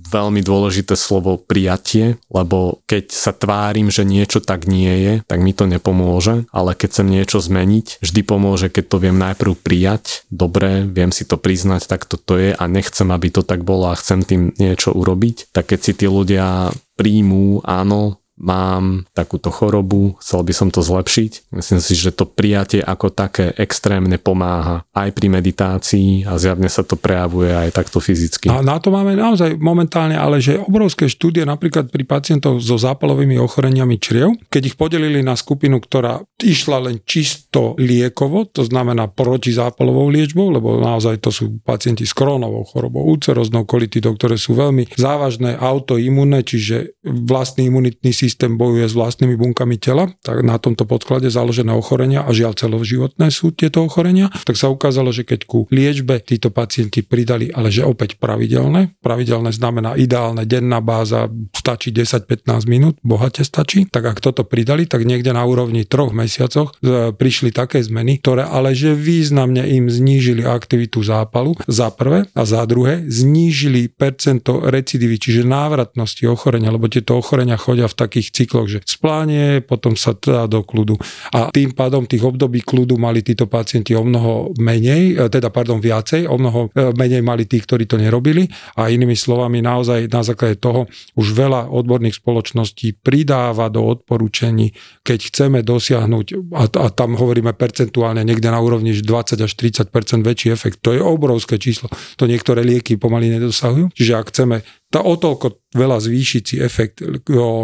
[0.10, 5.54] veľmi dôležité slovo prijatie, lebo keď sa tvárim, že niečo tak nie je, tak mi
[5.54, 10.84] to nepomôže, ale keď chcem niečo zmeniť, vždy pomôže, keď to viem najprv prijať, dobre,
[10.89, 14.26] viem si to priznať, tak toto je a nechcem, aby to tak bolo a chcem
[14.26, 20.54] tým niečo urobiť, tak keď si tí ľudia príjmú, áno, mám takúto chorobu, chcel by
[20.56, 21.52] som to zlepšiť.
[21.52, 26.88] Myslím si, že to prijatie ako také extrémne pomáha aj pri meditácii a zjavne sa
[26.88, 28.47] to prejavuje aj takto fyzicky.
[28.47, 33.36] A na to máme naozaj momentálne, ale že obrovské štúdie napríklad pri pacientov so zápalovými
[33.38, 40.08] ochoreniami čriev, keď ich podelili na skupinu, ktorá išla len čisto liekovo, to znamená protizápalovou
[40.08, 45.60] liečbou, lebo naozaj to sú pacienti s krónovou chorobou, úceroznou kolitidou, ktoré sú veľmi závažné
[45.60, 51.34] autoimunné, čiže vlastný imunitný systém systém bojuje s vlastnými bunkami tela, tak na tomto podklade
[51.34, 56.22] založené ochorenia a žiaľ celoživotné sú tieto ochorenia, tak sa ukázalo, že keď ku liečbe
[56.22, 61.26] títo pacienti pridali, ale že opäť pravidelné, pravidelné znamená ideálne denná báza,
[61.58, 66.78] stačí 10-15 minút, bohate stačí, tak ak toto pridali, tak niekde na úrovni troch mesiacoch
[66.80, 72.46] e, prišli také zmeny, ktoré ale že významne im znížili aktivitu zápalu za prvé a
[72.46, 78.36] za druhé znížili percento recidivy, čiže návratnosti ochorenia, lebo tieto ochorenia chodia v takých takých
[78.36, 81.00] cykloch, že splánie, potom sa dá do kľudu.
[81.32, 85.80] A tým pádom tých období kľudu mali títo pacienti o mnoho menej, e, teda pardon,
[85.80, 88.52] viacej, o mnoho e, menej mali tí, ktorí to nerobili.
[88.76, 94.76] A inými slovami, naozaj na základe toho už veľa odborných spoločností pridáva do odporúčení,
[95.08, 100.52] keď chceme dosiahnuť, a, a tam hovoríme percentuálne niekde na úrovni 20 až 30% väčší
[100.52, 100.84] efekt.
[100.84, 101.88] To je obrovské číslo.
[102.20, 103.96] To niektoré lieky pomaly nedosahujú.
[103.96, 104.56] Čiže ak chceme
[104.89, 107.06] tá o toľko veľa zvýšiť si efekt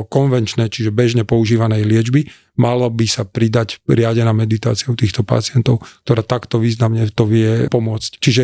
[0.10, 2.30] konvenčné, čiže bežne používanej liečby,
[2.62, 8.12] malo by sa pridať riadená meditácia u týchto pacientov, ktorá takto významne to vie pomôcť.
[8.22, 8.44] Čiže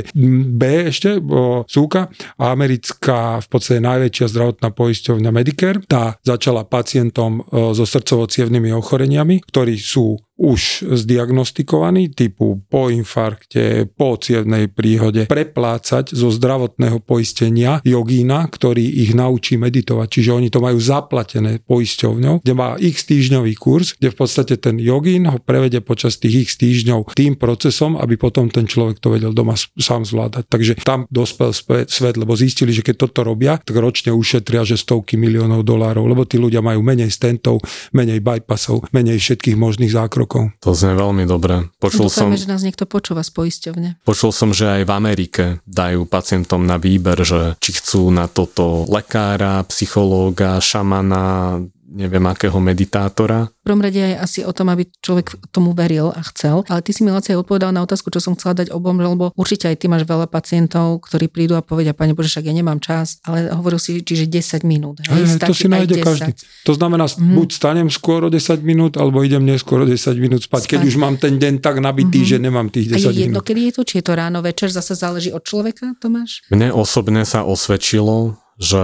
[0.58, 1.22] B ešte,
[1.70, 2.10] súka,
[2.42, 8.26] americká v podstate najväčšia zdravotná poisťovňa Medicare, tá začala pacientom so srdcovo
[8.74, 17.78] ochoreniami, ktorí sú už zdiagnostikovaní typu po infarkte, po cievnej príhode, preplácať zo zdravotného poistenia
[17.86, 20.08] jogína, ktorý ich naučí meditovať.
[20.10, 24.82] Čiže oni to majú zaplatené poisťovňou, kde má x týždňový kurz, kde v podstate ten
[24.82, 29.38] jogín ho prevede počas tých x týždňov tým procesom, aby potom ten človek to vedel
[29.38, 30.50] doma sám zvládať.
[30.50, 31.54] Takže tam dospel
[31.86, 36.26] svet, lebo zistili, že keď toto robia, tak ročne ušetria, že stovky miliónov dolárov, lebo
[36.26, 37.62] tí ľudia majú menej stentov,
[37.94, 40.31] menej bypassov, menej všetkých možných zákrokov.
[40.64, 41.68] To znie veľmi dobre.
[41.82, 43.90] Počul Dúfame, som, že nás niekto počúva z poisťovne.
[44.08, 48.88] Počul som, že aj v Amerike dajú pacientom na výber, že či chcú na toto
[48.88, 51.60] lekára, psychológa, šamana,
[51.92, 53.52] neviem akého meditátora.
[53.62, 56.64] V prvom rade je asi o tom, aby človek tomu veril a chcel.
[56.72, 59.68] Ale ty si mi Lacia odpovedal na otázku, čo som chcela dať obom, lebo určite
[59.68, 63.20] aj ty máš veľa pacientov, ktorí prídu a povedia, pani Bože, však ja nemám čas,
[63.28, 65.04] ale hovoril si, čiže 10 minút.
[65.06, 66.08] Hej, to si nájde 10.
[66.08, 66.32] každý.
[66.66, 67.36] To znamená, mm.
[67.38, 70.72] buď stanem skôr o 10 minút, alebo idem neskôr o 10 minút spať, spať.
[70.72, 72.40] keď už mám ten deň tak nabitý, mm-hmm.
[72.40, 73.46] že nemám tých 10 a je jedno, minút.
[73.46, 73.82] kedy je to?
[73.84, 76.48] Či je to ráno, večer, zase záleží od človeka, Tomáš?
[76.50, 78.84] Mne osobne sa osvedčilo, že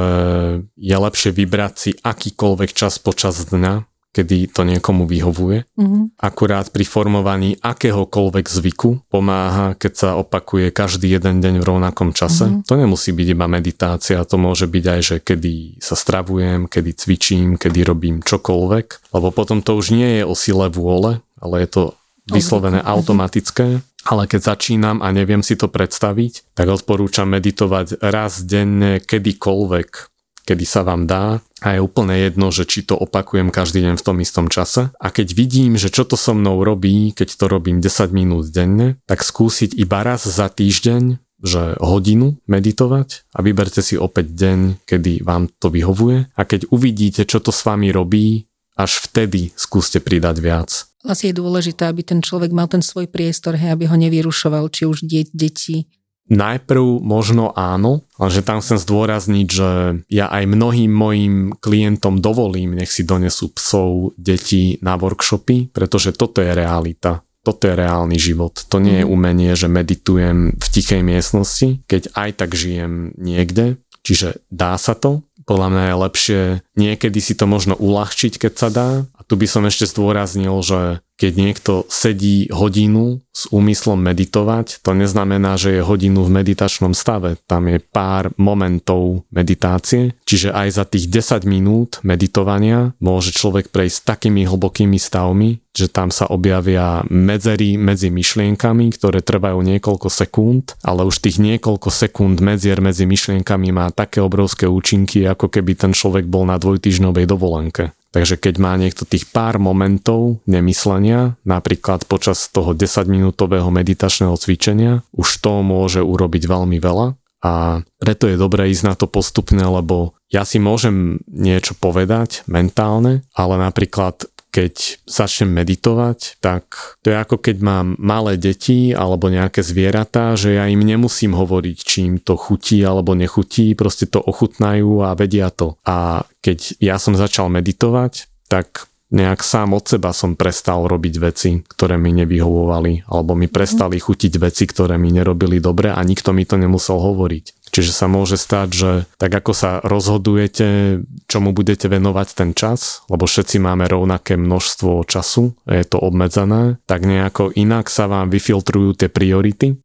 [0.73, 3.85] je lepšie vybrať si akýkoľvek čas počas dňa,
[4.17, 5.69] kedy to niekomu vyhovuje.
[5.77, 6.17] Mm-hmm.
[6.17, 12.49] Akurát pri formovaní akéhokoľvek zvyku pomáha, keď sa opakuje každý jeden deň v rovnakom čase.
[12.49, 12.65] Mm-hmm.
[12.65, 17.61] To nemusí byť iba meditácia, to môže byť aj, že kedy sa stravujem, kedy cvičím,
[17.61, 21.83] kedy robím čokoľvek, lebo potom to už nie je o sile vôle, ale je to
[22.31, 29.03] vyslovené automatické ale keď začínam a neviem si to predstaviť, tak odporúčam meditovať raz denne
[29.03, 30.15] kedykoľvek
[30.47, 34.05] kedy sa vám dá a je úplne jedno, že či to opakujem každý deň v
[34.07, 34.95] tom istom čase.
[34.95, 38.95] A keď vidím, že čo to so mnou robí, keď to robím 10 minút denne,
[39.03, 45.21] tak skúsiť iba raz za týždeň že hodinu meditovať a vyberte si opäť deň, kedy
[45.21, 50.41] vám to vyhovuje a keď uvidíte, čo to s vami robí, až vtedy skúste pridať
[50.41, 50.89] viac.
[51.07, 54.83] Asi je dôležité, aby ten človek mal ten svoj priestor, hej, aby ho nevyrušoval, či
[54.83, 55.87] už de- deti,
[56.27, 59.69] Najprv možno áno, ale že tam chcem zdôrazniť, že
[60.11, 66.43] ja aj mnohým mojim klientom dovolím, nech si donesú psov, deti na workshopy, pretože toto
[66.43, 67.23] je realita.
[67.47, 68.59] Toto je reálny život.
[68.67, 69.11] To nie je mhm.
[69.11, 73.79] umenie, že meditujem v tichej miestnosti, keď aj tak žijem niekde.
[74.03, 75.23] Čiže dá sa to.
[75.47, 76.41] Podľa mňa je lepšie
[76.75, 78.89] niekedy si to možno uľahčiť, keď sa dá.
[79.27, 85.57] Tu by som ešte zdôraznil, že keď niekto sedí hodinu s úmyslom meditovať, to neznamená,
[85.57, 87.41] že je hodinu v meditačnom stave.
[87.49, 94.05] Tam je pár momentov meditácie, čiže aj za tých 10 minút meditovania môže človek prejsť
[94.05, 101.03] takými hlbokými stavmi, že tam sa objavia medzery medzi myšlienkami, ktoré trvajú niekoľko sekúnd, ale
[101.03, 106.29] už tých niekoľko sekúnd medzier medzi myšlienkami má také obrovské účinky, ako keby ten človek
[106.29, 107.93] bol na dvojtyžňovej dovolenke.
[108.15, 115.27] Takže keď má niekto tých pár momentov nemyslenia, napríklad počas toho 10-minútového meditačného cvičenia, už
[115.43, 117.19] to môže urobiť veľmi veľa.
[117.45, 123.21] A preto je dobré ísť na to postupne, lebo ja si môžem niečo povedať mentálne,
[123.37, 124.25] ale napríklad
[124.57, 130.57] keď začnem meditovať, tak to je ako keď mám malé deti alebo nejaké zvieratá, že
[130.57, 135.53] ja im nemusím hovoriť, či im to chutí alebo nechutí, proste to ochutnajú a vedia
[135.53, 135.77] to.
[135.85, 141.49] A keď ja som začal meditovať, tak nejak sám od seba som prestal robiť veci,
[141.61, 146.43] ktoré mi nevyhovovali, alebo mi prestali chutiť veci, ktoré mi nerobili dobre a nikto mi
[146.43, 147.56] to nemusel hovoriť.
[147.71, 153.25] Čiže sa môže stať, že tak ako sa rozhodujete, čomu budete venovať ten čas, lebo
[153.25, 159.09] všetci máme rovnaké množstvo času, je to obmedzené, tak nejako inak sa vám vyfiltrujú tie
[159.11, 159.79] priority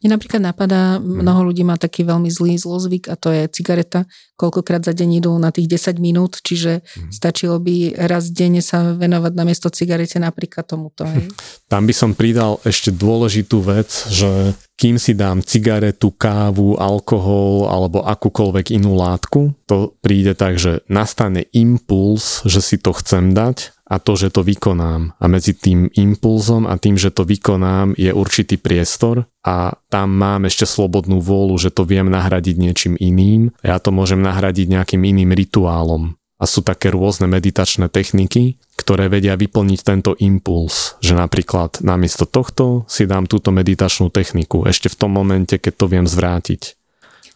[0.00, 1.22] mne napríklad napadá, mhm.
[1.22, 4.04] mnoho ľudí má taký veľmi zlý zlozvyk a to je cigareta.
[4.36, 7.14] Koľkokrát za deň idú na tých 10 minút, čiže hmm.
[7.14, 11.06] stačilo by raz denne sa venovať na miesto cigarete napríklad tomuto.
[11.06, 11.30] Hej?
[11.70, 18.02] Tam by som pridal ešte dôležitú vec, že kým si dám cigaretu, kávu, alkohol alebo
[18.02, 24.00] akúkoľvek inú látku, to príde tak, že nastane impuls, že si to chcem dať a
[24.00, 25.12] to, že to vykonám.
[25.20, 30.48] A medzi tým impulzom a tým, že to vykonám, je určitý priestor a tam mám
[30.48, 33.52] ešte slobodnú vôľu, že to viem nahradiť niečím iným.
[33.60, 36.16] Ja to môžem nahradiť nejakým iným rituálom.
[36.40, 42.88] A sú také rôzne meditačné techniky, ktoré vedia vyplniť tento impuls, že napríklad namiesto tohto
[42.90, 46.74] si dám túto meditačnú techniku ešte v tom momente, keď to viem zvrátiť.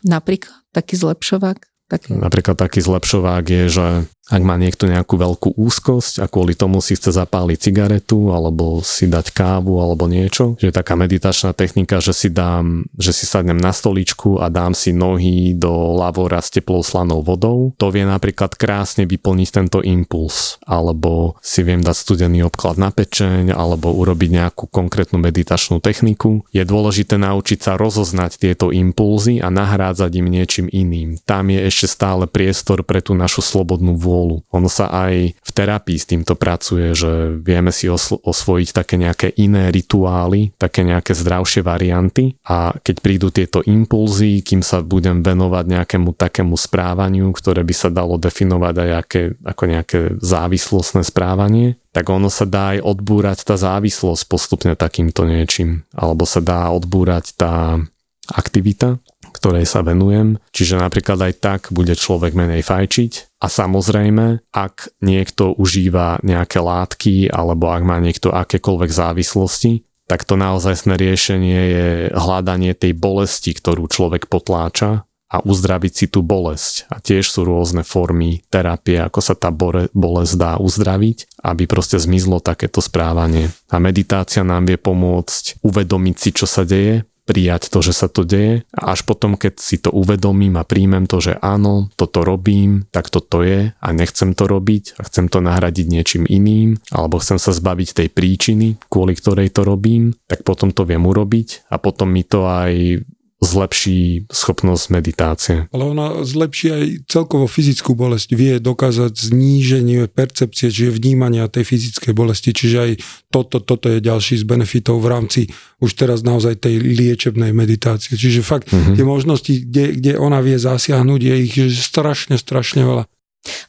[0.03, 1.59] Napríklad taký zlepšovák?
[1.87, 2.19] Taký...
[2.19, 3.87] Napríklad taký zlepšovák je, že
[4.27, 9.07] ak má niekto nejakú veľkú úzkosť a kvôli tomu si chce zapáliť cigaretu alebo si
[9.07, 13.55] dať kávu alebo niečo, že je taká meditačná technika, že si dám, že si sadnem
[13.55, 18.59] na stoličku a dám si nohy do lavora s teplou slanou vodou, to vie napríklad
[18.59, 20.59] krásne vyplniť tento impuls.
[20.67, 26.43] Alebo si viem dať studený obklad na pečeň alebo urobiť nejakú konkrétnu meditačnú techniku.
[26.51, 31.23] Je dôležité naučiť sa rozoznať tieto impulzy a nahrádzať im niečím iným.
[31.23, 34.49] Tam je ešte stále priestor pre tú našu slobodnú vôľu vôľu.
[34.57, 39.29] Ono sa aj v terapii s týmto pracuje, že vieme si oslo- osvojiť také nejaké
[39.37, 45.65] iné rituály, také nejaké zdravšie varianty a keď prídu tieto impulzy, kým sa budem venovať
[45.69, 52.09] nejakému takému správaniu, ktoré by sa dalo definovať aj aké, ako nejaké závislostné správanie, tak
[52.09, 55.89] ono sa dá aj odbúrať tá závislosť postupne takýmto niečím.
[55.97, 57.81] Alebo sa dá odbúrať tá
[58.29, 58.99] aktivita,
[59.47, 60.43] ktorej sa venujem.
[60.51, 63.39] Čiže napríklad aj tak bude človek menej fajčiť.
[63.39, 70.35] A samozrejme, ak niekto užíva nejaké látky alebo ak má niekto akékoľvek závislosti, tak to
[70.35, 76.91] naozaj riešenie je hľadanie tej bolesti, ktorú človek potláča a uzdraviť si tú bolesť.
[76.91, 79.55] A tiež sú rôzne formy terapie, ako sa tá
[79.95, 83.51] bolesť dá uzdraviť, aby proste zmizlo takéto správanie.
[83.71, 88.23] A meditácia nám vie pomôcť uvedomiť si, čo sa deje, prijať to, že sa to
[88.23, 88.63] deje.
[88.73, 93.11] A až potom, keď si to uvedomím a príjmem to, že áno, toto robím, tak
[93.11, 97.51] toto je a nechcem to robiť a chcem to nahradiť niečím iným alebo chcem sa
[97.51, 102.23] zbaviť tej príčiny, kvôli ktorej to robím, tak potom to viem urobiť a potom mi
[102.23, 103.03] to aj
[103.37, 105.57] zlepší schopnosť meditácie.
[105.69, 108.33] Ale ona zlepší aj celkovo fyzickú bolesť.
[108.33, 112.57] Vie dokázať zníženie percepcie, čiže vnímania tej fyzickej bolesti.
[112.57, 112.93] Čiže aj
[113.29, 115.41] toto, toto je ďalší z benefitov v rámci
[115.85, 118.17] už teraz naozaj tej liečebnej meditácie.
[118.17, 118.97] Čiže fakt mm-hmm.
[118.97, 123.05] tie možnosti, kde, kde ona vie zasiahnuť, je ich strašne, strašne veľa.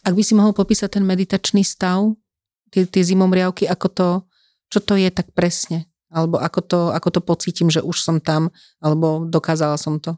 [0.07, 2.15] Ak by si mohol popísať ten meditačný stav,
[2.71, 4.09] tie, tie zimomriavky, ako to,
[4.71, 5.91] čo to je tak presne?
[6.07, 10.15] Alebo ako to, ako to pocítim, že už som tam, alebo dokázala som to?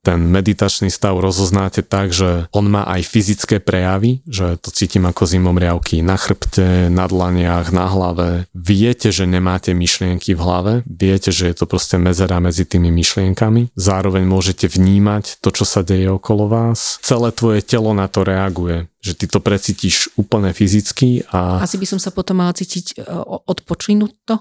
[0.00, 5.28] ten meditačný stav rozoznáte tak, že on má aj fyzické prejavy, že to cítim ako
[5.28, 8.48] zimomriavky na chrbte, na dlaniach, na hlave.
[8.56, 13.76] Viete, že nemáte myšlienky v hlave, viete, že je to proste mezera medzi tými myšlienkami.
[13.76, 16.96] Zároveň môžete vnímať to, čo sa deje okolo vás.
[17.04, 21.64] Celé tvoje telo na to reaguje že ty to precítiš úplne fyzicky a...
[21.64, 23.08] Asi by som sa potom mala cítiť e,
[23.48, 24.36] odpočinúť to?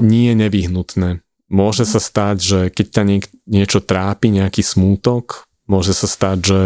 [0.00, 1.10] Nie, nie je nevyhnutné.
[1.52, 6.60] Môže sa stať, že keď ťa niek- niečo trápi, nejaký smútok, môže sa stať, že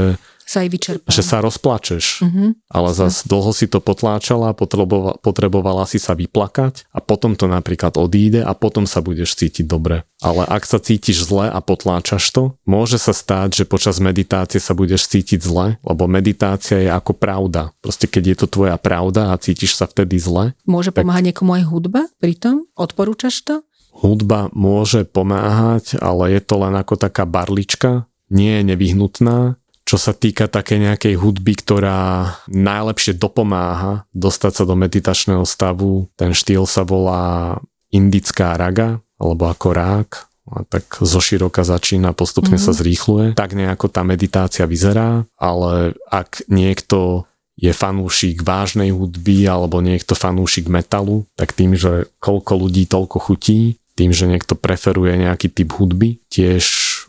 [0.49, 1.09] sa aj vyčerpá.
[1.13, 2.57] Že sa rozplačeš, uh-huh.
[2.73, 8.01] ale zase dlho si to potláčala, potrebovala, potrebovala si sa vyplakať a potom to napríklad
[8.01, 10.09] odíde a potom sa budeš cítiť dobre.
[10.25, 14.73] Ale ak sa cítiš zle a potláčaš to, môže sa stať, že počas meditácie sa
[14.73, 17.77] budeš cítiť zle, lebo meditácia je ako pravda.
[17.85, 20.57] Proste keď je to tvoja pravda a cítiš sa vtedy zle.
[20.65, 21.05] Môže tak...
[21.05, 22.65] pomáhať niekomu aj hudba pri tom?
[22.73, 23.61] Odporúčaš to?
[23.93, 29.58] Hudba môže pomáhať, ale je to len ako taká barlička, nie je nevyhnutná
[29.88, 36.12] čo sa týka také nejakej hudby, ktorá najlepšie dopomáha dostať sa do meditačného stavu.
[36.12, 37.57] Ten štýl sa volá
[37.88, 40.11] indická raga, alebo ako rák.
[40.48, 42.68] A tak zo široka začína, postupne mm-hmm.
[42.68, 43.27] sa zrýchluje.
[43.33, 47.24] Tak nejako tá meditácia vyzerá, ale ak niekto
[47.57, 53.81] je fanúšik vážnej hudby alebo niekto fanúšik metalu, tak tým, že koľko ľudí toľko chutí,
[53.99, 56.63] tým, že niekto preferuje nejaký typ hudby, tiež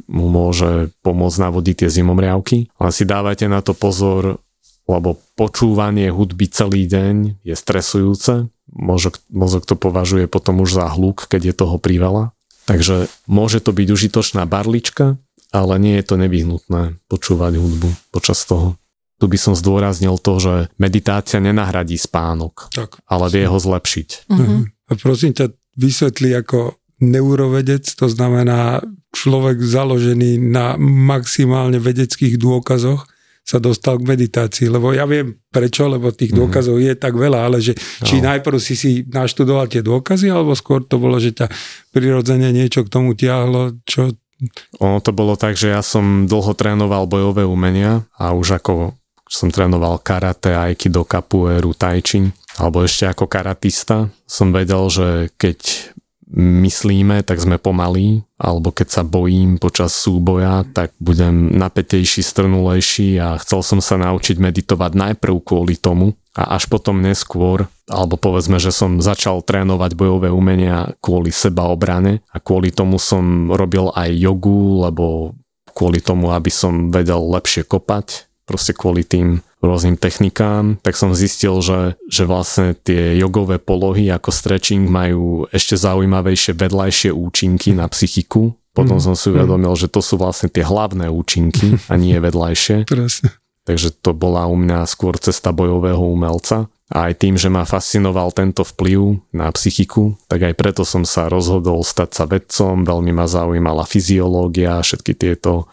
[0.10, 2.74] mu môže pomôcť navodiť tie zimomriavky.
[2.82, 4.42] Ale si dávajte na to pozor,
[4.90, 8.50] lebo počúvanie hudby celý deň je stresujúce.
[8.74, 12.34] Mozog, mozog to považuje potom už za hluk, keď je toho priveľa.
[12.66, 15.22] Takže môže to byť užitočná barlička,
[15.54, 18.78] ale nie je to nevyhnutné počúvať hudbu počas toho.
[19.20, 23.04] Tu by som zdôraznil to, že meditácia nenahradí spánok, tak.
[23.10, 24.32] ale vie ho zlepšiť.
[24.32, 24.64] Uh-huh.
[24.64, 28.84] A prosím ťa, vysvetli ako neurovedec, to znamená
[29.16, 33.10] človek založený na maximálne vedeckých dôkazoch,
[33.50, 36.42] sa dostal k meditácii, lebo ja viem prečo, lebo tých mm-hmm.
[36.46, 38.06] dôkazov je tak veľa, ale že no.
[38.06, 41.50] či najprv si si naštudoval tie dôkazy, alebo skôr to bolo, že ťa
[41.90, 44.14] prirodzene niečo k tomu tiahlo, čo...
[44.78, 48.94] Ono to bolo tak, že ja som dlho trénoval bojové umenia a už ako
[49.30, 52.30] som trénoval karate, aikido, capoeiru, taichi,
[52.62, 55.58] alebo ešte ako karatista som vedel, že keď
[56.38, 63.42] myslíme, tak sme pomalí, alebo keď sa bojím počas súboja, tak budem napätejší, strnulejší a
[63.42, 68.70] chcel som sa naučiť meditovať najprv kvôli tomu a až potom neskôr, alebo povedzme, že
[68.70, 74.86] som začal trénovať bojové umenia kvôli seba obrane a kvôli tomu som robil aj jogu,
[74.86, 75.34] lebo
[75.74, 81.60] kvôli tomu, aby som vedel lepšie kopať, proste kvôli tým rôznym technikám, tak som zistil,
[81.60, 88.56] že, že vlastne tie jogové polohy ako stretching majú ešte zaujímavejšie vedľajšie účinky na psychiku.
[88.72, 89.04] Potom mm.
[89.04, 92.88] som si uvedomil, že to sú vlastne tie hlavné účinky a nie vedľajšie.
[92.88, 93.36] Presne.
[93.68, 96.72] Takže to bola u mňa skôr cesta bojového umelca.
[96.90, 101.30] A aj tým, že ma fascinoval tento vplyv na psychiku, tak aj preto som sa
[101.30, 102.82] rozhodol stať sa vedcom.
[102.82, 105.70] Veľmi ma zaujímala fyziológia a všetky tieto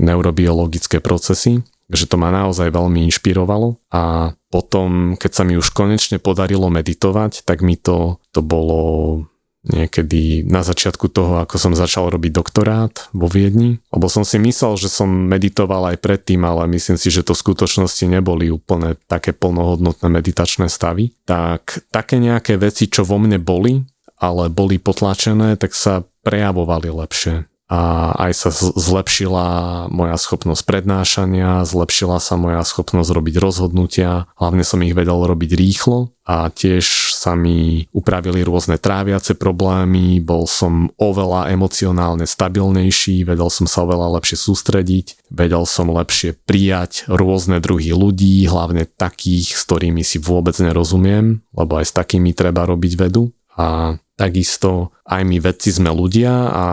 [0.00, 6.20] neurobiologické procesy že to ma naozaj veľmi inšpirovalo a potom, keď sa mi už konečne
[6.20, 9.24] podarilo meditovať, tak mi to, to bolo
[9.68, 14.78] niekedy na začiatku toho, ako som začal robiť doktorát vo Viedni, lebo som si myslel,
[14.80, 19.34] že som meditoval aj predtým, ale myslím si, že to v skutočnosti neboli úplne také
[19.36, 21.12] plnohodnotné meditačné stavy.
[21.26, 23.82] Tak také nejaké veci, čo vo mne boli,
[24.18, 29.46] ale boli potlačené, tak sa prejavovali lepšie a aj sa zlepšila
[29.92, 36.16] moja schopnosť prednášania, zlepšila sa moja schopnosť robiť rozhodnutia, hlavne som ich vedel robiť rýchlo
[36.24, 43.68] a tiež sa mi upravili rôzne tráviace problémy, bol som oveľa emocionálne stabilnejší, vedel som
[43.68, 50.00] sa oveľa lepšie sústrediť, vedel som lepšie prijať rôzne druhy ľudí, hlavne takých, s ktorými
[50.00, 53.28] si vôbec nerozumiem, lebo aj s takými treba robiť vedu.
[53.58, 56.64] A takisto aj my vedci sme ľudia a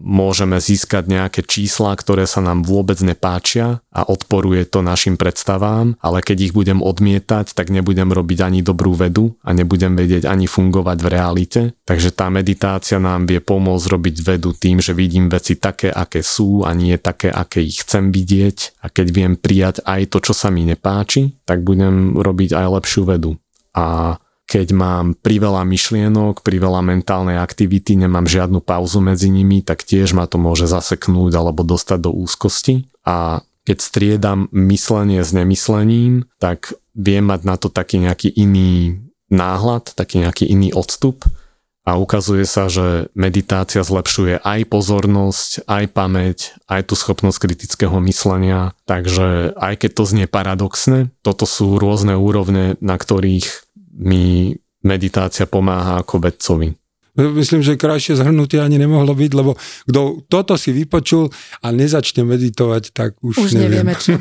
[0.00, 6.24] môžeme získať nejaké čísla, ktoré sa nám vôbec nepáčia a odporuje to našim predstavám, ale
[6.24, 10.98] keď ich budem odmietať, tak nebudem robiť ani dobrú vedu a nebudem vedieť ani fungovať
[11.04, 11.60] v realite.
[11.84, 16.64] Takže tá meditácia nám vie pomôcť robiť vedu tým, že vidím veci také, aké sú
[16.64, 20.48] a nie také, aké ich chcem vidieť a keď viem prijať aj to, čo sa
[20.48, 23.36] mi nepáči, tak budem robiť aj lepšiu vedu.
[23.76, 24.16] A
[24.50, 30.26] keď mám priveľa myšlienok, priveľa mentálnej aktivity, nemám žiadnu pauzu medzi nimi, tak tiež ma
[30.26, 32.90] to môže zaseknúť alebo dostať do úzkosti.
[33.06, 38.98] A keď striedam myslenie s nemyslením, tak viem mať na to taký nejaký iný
[39.30, 41.22] náhľad, taký nejaký iný odstup
[41.86, 46.38] a ukazuje sa, že meditácia zlepšuje aj pozornosť, aj pamäť,
[46.68, 48.76] aj tú schopnosť kritického myslenia.
[48.84, 53.69] Takže aj keď to znie paradoxne, toto sú rôzne úrovne, na ktorých
[54.00, 56.72] mi meditácia pomáha ako vedcovi.
[57.18, 59.58] Myslím, že krajšie zhrnutie ani nemohlo byť, lebo
[59.90, 61.28] kto toto si vypočul
[61.60, 63.82] a nezačne meditovať, tak už, už neviem.
[63.82, 64.14] nevieme čo.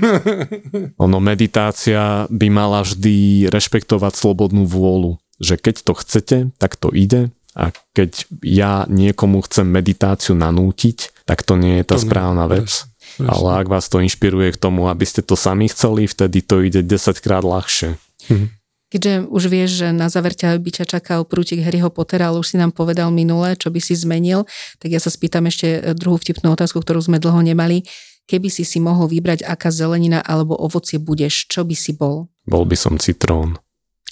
[1.06, 7.30] ono, meditácia by mala vždy rešpektovať slobodnú vôľu, že keď to chcete, tak to ide
[7.54, 12.62] a keď ja niekomu chcem meditáciu nanútiť, tak to nie je tá to správna ne,
[12.62, 12.70] vec.
[12.70, 13.26] Presne.
[13.26, 16.82] Ale ak vás to inšpiruje k tomu, aby ste to sami chceli, vtedy to ide
[16.82, 18.00] 10 krát ľahšie.
[18.34, 18.59] Mhm.
[18.90, 22.54] Keďže už vieš, že na záver ťa by ťa čakal prútik Harryho Pottera, ale už
[22.54, 24.50] si nám povedal minule, čo by si zmenil,
[24.82, 27.86] tak ja sa spýtam ešte druhú vtipnú otázku, ktorú sme dlho nemali.
[28.26, 32.30] Keby si si mohol vybrať, aká zelenina alebo ovocie budeš, čo by si bol?
[32.46, 33.62] Bol by som citrón.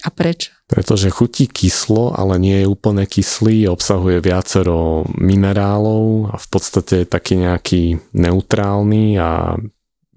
[0.05, 0.53] A prečo?
[0.69, 7.07] Pretože chutí kyslo, ale nie je úplne kyslý, obsahuje viacero minerálov a v podstate je
[7.09, 9.57] taký nejaký neutrálny a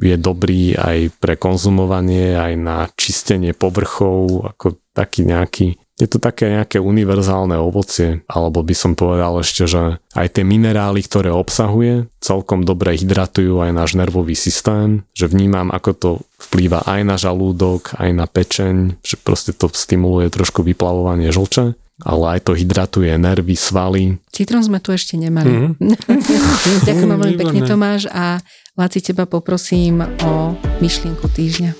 [0.00, 6.48] je dobrý aj pre konzumovanie, aj na čistenie povrchov, ako taký nejaký je to také
[6.48, 12.64] nejaké univerzálne ovocie, alebo by som povedal ešte, že aj tie minerály, ktoré obsahuje, celkom
[12.64, 16.10] dobre hydratujú aj náš nervový systém, že vnímam, ako to
[16.48, 22.40] vplýva aj na žalúdok, aj na pečeň, že proste to stimuluje trošku vyplavovanie žlče ale
[22.40, 24.16] aj to hydratuje nervy, svaly.
[24.32, 25.76] Citrón sme tu ešte nemali.
[25.76, 26.86] Mm-hmm.
[26.88, 28.40] Ďakujem veľmi pekne Tomáš a
[28.80, 31.76] Laci, teba poprosím o myšlienku týždňa.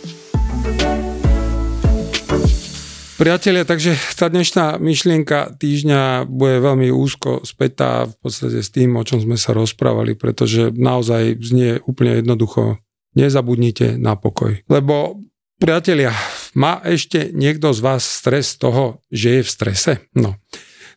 [3.17, 9.05] Priatelia, takže tá dnešná myšlienka týždňa bude veľmi úzko spätá v podstate s tým, o
[9.09, 12.77] čom sme sa rozprávali, pretože naozaj znie úplne jednoducho.
[13.17, 14.61] Nezabudnite na pokoj.
[14.69, 15.25] Lebo
[15.57, 16.13] priatelia,
[16.53, 19.93] má ešte niekto z vás stres toho, že je v strese?
[20.13, 20.37] No,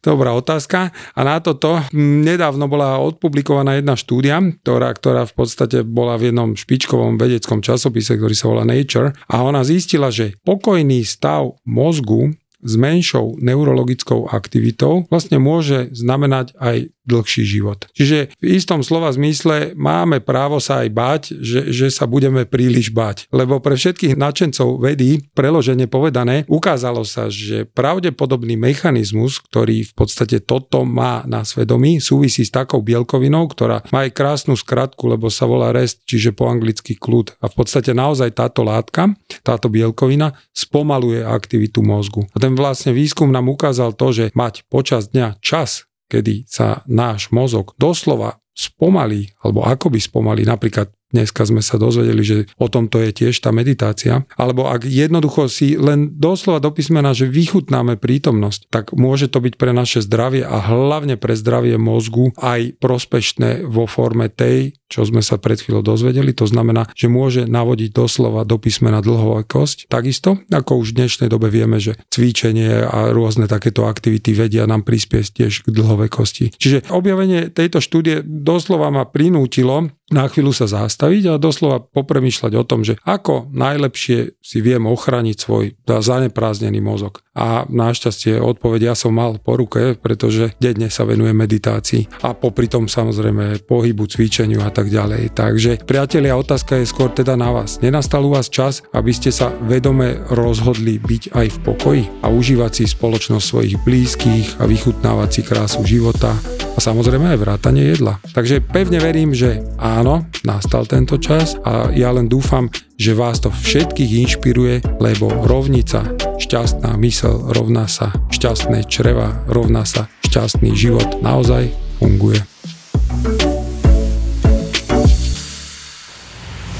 [0.04, 0.92] Dobrá otázka.
[1.16, 6.60] A na toto nedávno bola odpublikovaná jedna štúdia, ktorá, ktorá v podstate bola v jednom
[6.60, 9.16] špičkovom vedeckom časopise, ktorý sa volá Nature.
[9.32, 16.93] A ona zistila, že pokojný stav mozgu s menšou neurologickou aktivitou vlastne môže znamenať aj
[17.04, 17.88] dlhší život.
[17.92, 22.96] Čiže v istom slova zmysle máme právo sa aj bať, že, že sa budeme príliš
[22.96, 23.28] bať.
[23.30, 30.40] Lebo pre všetkých nadšencov vedy, preložene povedané, ukázalo sa, že pravdepodobný mechanizmus, ktorý v podstate
[30.40, 35.44] toto má na svedomí, súvisí s takou bielkovinou, ktorá má aj krásnu skratku, lebo sa
[35.44, 37.36] volá rest, čiže po anglicky kľud.
[37.44, 39.12] A v podstate naozaj táto látka,
[39.44, 42.26] táto bielkovina spomaluje aktivitu mozgu.
[42.32, 47.30] A ten vlastne výskum nám ukázal to, že mať počas dňa čas kedy sa náš
[47.34, 53.14] mozog doslova spomalí, alebo akoby spomalí, napríklad Dneska sme sa dozvedeli, že o tomto je
[53.14, 54.26] tiež tá meditácia.
[54.34, 59.54] Alebo ak jednoducho si len doslova do písmena, že vychutnáme prítomnosť, tak môže to byť
[59.62, 65.22] pre naše zdravie a hlavne pre zdravie mozgu aj prospešné vo forme tej, čo sme
[65.22, 66.34] sa pred chvíľou dozvedeli.
[66.38, 69.90] To znamená, že môže navodiť doslova do písmena dlhovekosť.
[69.90, 74.82] Takisto, ako už v dnešnej dobe vieme, že cvičenie a rôzne takéto aktivity vedia nám
[74.86, 76.58] prispieť tiež k dlhovekosti.
[76.58, 82.64] Čiže objavenie tejto štúdie doslova ma prinútilo na chvíľu sa zastaviť a doslova popremýšľať o
[82.64, 87.23] tom, že ako najlepšie si viem ochraniť svoj zaneprázdnený mozog.
[87.34, 92.70] A našťastie odpoveď ja som mal po ruke, pretože denne sa venujem meditácii a popri
[92.70, 95.34] tom samozrejme pohybu, cvičeniu a tak ďalej.
[95.34, 97.82] Takže priatelia, otázka je skôr teda na vás.
[97.82, 102.72] Nenastal u vás čas, aby ste sa vedome rozhodli byť aj v pokoji a užívať
[102.72, 106.38] si spoločnosť svojich blízkych a vychutnávať si krásu života
[106.74, 108.22] a samozrejme aj vrátanie jedla.
[108.34, 112.70] Takže pevne verím, že áno, nastal tento čas a ja len dúfam,
[113.04, 116.08] že vás to všetkých inšpiruje, lebo rovnica,
[116.40, 121.68] šťastná mysel rovná sa šťastné čreva, rovná sa šťastný život naozaj
[122.00, 122.40] funguje.